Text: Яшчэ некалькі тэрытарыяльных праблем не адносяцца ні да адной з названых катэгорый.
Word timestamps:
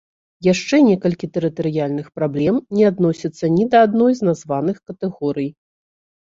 Яшчэ 0.45 0.79
некалькі 0.87 1.29
тэрытарыяльных 1.35 2.07
праблем 2.21 2.57
не 2.79 2.89
адносяцца 2.93 3.45
ні 3.59 3.69
да 3.77 3.85
адной 3.91 4.13
з 4.23 4.33
названых 4.33 4.77
катэгорый. 4.91 5.49